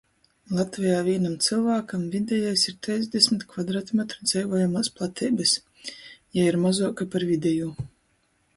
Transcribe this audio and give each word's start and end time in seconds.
Latvejā 0.59 1.01
vīnam 1.07 1.33
cylvākam 1.47 2.07
videjais 2.15 2.63
ir 2.71 2.79
treisdesmit 2.87 3.45
kvadratmetru 3.53 4.27
dzeivojamuos 4.31 4.91
plateibys. 4.99 5.53
Jei 6.39 6.49
ir 6.53 6.61
mozuoka 6.67 7.11
par 7.17 7.31
videjū. 7.35 7.73